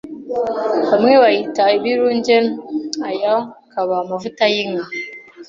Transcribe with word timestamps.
Bamwe 0.89 1.13
bayita 1.21 1.63
ibirunge, 1.77 2.37
aya 3.09 3.35
kaba 3.71 3.95
amavuta 4.03 4.43
y’inka 4.53 4.85